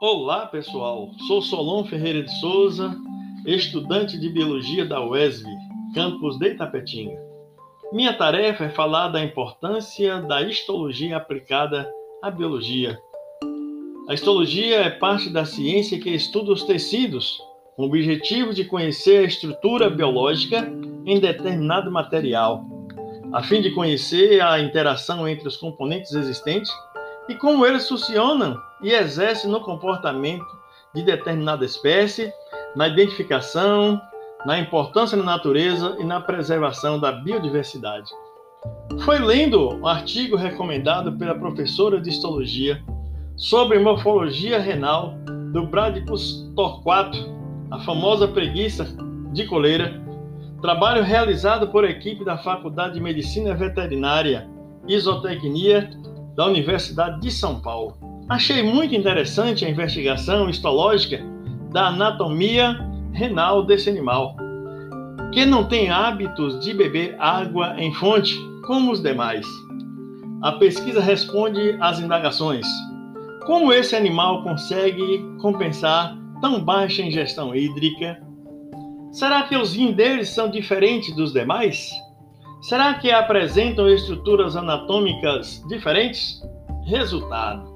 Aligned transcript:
Olá, 0.00 0.46
pessoal. 0.46 1.10
Sou 1.26 1.42
Solon 1.42 1.82
Ferreira 1.82 2.22
de 2.22 2.30
Souza, 2.38 2.96
estudante 3.44 4.16
de 4.16 4.28
biologia 4.28 4.84
da 4.84 5.04
UESB, 5.04 5.50
campus 5.92 6.38
de 6.38 6.50
Itapetinga. 6.50 7.18
Minha 7.92 8.12
tarefa 8.12 8.66
é 8.66 8.68
falar 8.68 9.08
da 9.08 9.24
importância 9.24 10.22
da 10.22 10.40
histologia 10.40 11.16
aplicada 11.16 11.90
à 12.22 12.30
biologia. 12.30 12.96
A 14.08 14.14
histologia 14.14 14.82
é 14.82 14.90
parte 14.90 15.30
da 15.30 15.44
ciência 15.44 15.98
que 15.98 16.10
estuda 16.10 16.52
os 16.52 16.62
tecidos, 16.62 17.36
com 17.74 17.82
o 17.82 17.86
objetivo 17.86 18.54
de 18.54 18.64
conhecer 18.64 19.24
a 19.24 19.26
estrutura 19.26 19.90
biológica 19.90 20.72
em 21.04 21.18
determinado 21.18 21.90
material, 21.90 22.64
a 23.32 23.42
fim 23.42 23.60
de 23.60 23.72
conhecer 23.72 24.40
a 24.40 24.60
interação 24.60 25.26
entre 25.26 25.48
os 25.48 25.56
componentes 25.56 26.12
existentes 26.12 26.70
e 27.28 27.34
como 27.34 27.66
eles 27.66 27.88
funcionam 27.88 28.60
e 28.82 28.92
exercem 28.92 29.50
no 29.50 29.60
comportamento 29.60 30.46
de 30.94 31.02
determinada 31.02 31.64
espécie, 31.64 32.32
na 32.74 32.88
identificação, 32.88 34.00
na 34.46 34.58
importância 34.58 35.16
na 35.16 35.24
natureza 35.24 35.96
e 35.98 36.04
na 36.04 36.20
preservação 36.20 36.98
da 36.98 37.12
biodiversidade. 37.12 38.10
Foi 39.04 39.18
lendo 39.18 39.74
um 39.74 39.86
artigo 39.86 40.36
recomendado 40.36 41.12
pela 41.12 41.34
professora 41.34 42.00
de 42.00 42.08
histologia 42.08 42.82
sobre 43.36 43.78
morfologia 43.78 44.58
renal 44.58 45.14
do 45.52 45.66
Bradipus 45.66 46.50
torquato, 46.56 47.18
a 47.70 47.78
famosa 47.80 48.26
preguiça 48.26 48.86
de 49.32 49.46
coleira, 49.46 50.02
trabalho 50.60 51.02
realizado 51.02 51.68
por 51.68 51.84
equipe 51.84 52.24
da 52.24 52.38
Faculdade 52.38 52.94
de 52.94 53.00
Medicina 53.00 53.54
Veterinária, 53.54 54.48
Isotecnia 54.88 55.90
da 56.38 56.46
Universidade 56.46 57.20
de 57.20 57.32
São 57.32 57.58
Paulo. 57.58 57.96
Achei 58.28 58.62
muito 58.62 58.94
interessante 58.94 59.64
a 59.64 59.68
investigação 59.68 60.48
histológica 60.48 61.20
da 61.72 61.88
anatomia 61.88 62.78
renal 63.12 63.66
desse 63.66 63.90
animal, 63.90 64.36
que 65.32 65.44
não 65.44 65.64
tem 65.64 65.90
hábitos 65.90 66.60
de 66.60 66.72
beber 66.72 67.16
água 67.18 67.74
em 67.76 67.92
fonte 67.92 68.38
como 68.64 68.92
os 68.92 69.02
demais. 69.02 69.44
A 70.40 70.52
pesquisa 70.52 71.00
responde 71.00 71.76
às 71.80 71.98
indagações: 71.98 72.68
como 73.44 73.72
esse 73.72 73.96
animal 73.96 74.44
consegue 74.44 75.18
compensar 75.40 76.16
tão 76.40 76.62
baixa 76.62 77.02
ingestão 77.02 77.52
hídrica? 77.52 78.22
Será 79.10 79.42
que 79.42 79.56
os 79.56 79.74
rins 79.74 79.96
deles 79.96 80.28
são 80.28 80.48
diferentes 80.48 81.12
dos 81.16 81.32
demais? 81.32 81.90
Será 82.60 82.94
que 82.94 83.10
apresentam 83.12 83.88
estruturas 83.88 84.56
anatômicas 84.56 85.62
diferentes? 85.68 86.42
Resultado: 86.86 87.70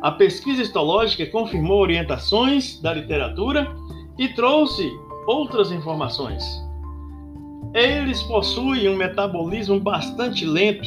a 0.00 0.12
pesquisa 0.12 0.62
histológica 0.62 1.26
confirmou 1.26 1.80
orientações 1.80 2.80
da 2.80 2.94
literatura 2.94 3.74
e 4.16 4.28
trouxe 4.28 4.88
outras 5.26 5.72
informações. 5.72 6.44
Eles 7.74 8.22
possuem 8.22 8.88
um 8.88 8.96
metabolismo 8.96 9.80
bastante 9.80 10.44
lento, 10.44 10.86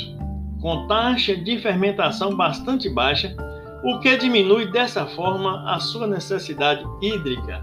com 0.61 0.87
taxa 0.87 1.35
de 1.35 1.57
fermentação 1.59 2.35
bastante 2.37 2.89
baixa, 2.89 3.35
o 3.83 3.99
que 3.99 4.15
diminui 4.15 4.71
dessa 4.71 5.05
forma 5.07 5.69
a 5.69 5.79
sua 5.79 6.07
necessidade 6.07 6.85
hídrica. 7.01 7.61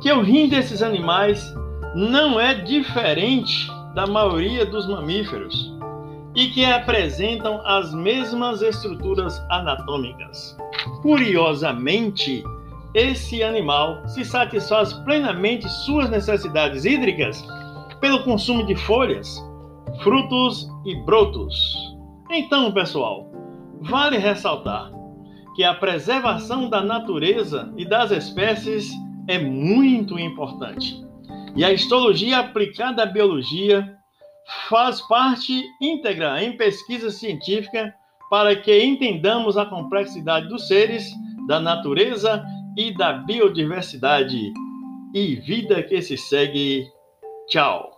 Que 0.00 0.12
o 0.12 0.22
rim 0.22 0.48
desses 0.48 0.82
animais 0.82 1.52
não 1.94 2.38
é 2.38 2.54
diferente 2.54 3.68
da 3.94 4.06
maioria 4.06 4.64
dos 4.64 4.88
mamíferos 4.88 5.72
e 6.34 6.48
que 6.48 6.64
apresentam 6.64 7.60
as 7.66 7.92
mesmas 7.94 8.62
estruturas 8.62 9.38
anatômicas. 9.50 10.56
Curiosamente, 11.02 12.42
esse 12.94 13.42
animal 13.42 14.06
se 14.08 14.24
satisfaz 14.24 14.92
plenamente 14.92 15.68
suas 15.68 16.08
necessidades 16.08 16.84
hídricas 16.84 17.44
pelo 18.00 18.24
consumo 18.24 18.64
de 18.66 18.74
folhas, 18.76 19.42
frutos 20.02 20.68
e 20.84 20.94
brotos. 21.04 21.74
Então, 22.30 22.72
pessoal, 22.72 23.30
vale 23.80 24.16
ressaltar 24.16 24.90
que 25.54 25.64
a 25.64 25.74
preservação 25.74 26.68
da 26.68 26.82
natureza 26.82 27.72
e 27.76 27.84
das 27.84 28.10
espécies 28.10 28.90
é 29.28 29.38
muito 29.38 30.18
importante. 30.18 31.02
E 31.54 31.64
a 31.64 31.72
histologia 31.72 32.38
aplicada 32.38 33.02
à 33.02 33.06
biologia 33.06 33.96
faz 34.68 35.00
parte 35.02 35.62
íntegra 35.80 36.42
em 36.42 36.56
pesquisa 36.56 37.10
científica 37.10 37.94
para 38.30 38.56
que 38.56 38.82
entendamos 38.82 39.58
a 39.58 39.66
complexidade 39.66 40.48
dos 40.48 40.66
seres, 40.66 41.10
da 41.46 41.60
natureza 41.60 42.42
e 42.76 42.96
da 42.96 43.12
biodiversidade. 43.12 44.52
E 45.14 45.34
vida 45.36 45.82
que 45.82 46.00
se 46.00 46.16
segue. 46.16 46.86
Tchau. 47.48 47.91